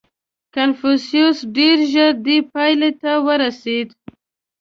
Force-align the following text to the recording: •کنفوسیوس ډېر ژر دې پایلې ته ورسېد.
•کنفوسیوس 0.55 1.37
ډېر 1.57 1.77
ژر 1.93 2.11
دې 2.25 2.37
پایلې 2.53 2.91
ته 3.01 3.11
ورسېد. 3.25 3.87